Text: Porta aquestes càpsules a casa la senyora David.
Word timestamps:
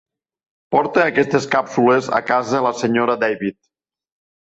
Porta 0.75 1.03
aquestes 1.03 1.47
càpsules 1.53 2.09
a 2.23 2.25
casa 2.33 2.65
la 2.71 2.75
senyora 2.83 3.21
David. 3.29 3.63